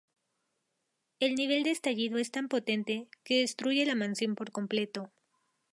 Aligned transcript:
El 1.19 1.35
nivel 1.35 1.61
de 1.61 1.69
estallido 1.69 2.17
es 2.17 2.31
tan 2.31 2.47
potente, 2.47 3.07
que 3.23 3.41
destruye 3.41 3.85
la 3.85 3.93
mansión 3.93 4.33
por 4.33 4.51
completo. 4.51 5.11